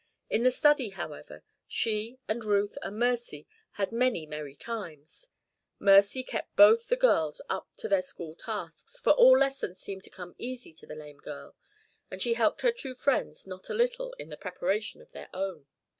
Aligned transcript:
In 0.31 0.41
the 0.41 0.49
study, 0.49 0.89
however, 0.89 1.43
she 1.67 2.17
and 2.27 2.43
Ruth 2.43 2.75
and 2.81 2.97
Mercy 2.97 3.45
had 3.73 3.91
many 3.91 4.25
merry 4.25 4.55
times. 4.55 5.27
Mercy 5.77 6.23
kept 6.23 6.55
both 6.55 6.87
the 6.87 6.95
other 6.95 7.01
girls 7.01 7.39
up 7.49 7.67
to 7.77 7.87
their 7.87 8.01
school 8.01 8.33
tasks, 8.33 8.99
for 8.99 9.11
all 9.11 9.37
lessons 9.37 9.79
seemed 9.79 10.03
to 10.05 10.09
come 10.09 10.33
easy 10.39 10.73
to 10.73 10.87
the 10.87 10.95
lame 10.95 11.19
girl 11.19 11.55
and 12.09 12.19
she 12.19 12.33
helped 12.33 12.61
her 12.61 12.71
two 12.71 12.95
friends 12.95 13.45
not 13.45 13.69
a 13.69 13.75
little 13.75 14.13
in 14.13 14.29
the 14.29 14.37
preparation 14.37 15.03
of 15.03 15.11
their 15.11 15.29
own. 15.35 15.67